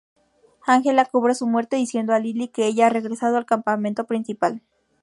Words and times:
Angela 0.65 1.05
cubre 1.05 1.35
su 1.35 1.45
muerte 1.45 1.75
diciendo 1.75 2.11
a 2.11 2.17
Lily 2.17 2.47
que 2.47 2.65
ella 2.65 2.87
ha 2.87 2.89
regresado 2.89 3.37
al 3.37 3.45
campamento 3.45 4.07
principal. 4.07 4.63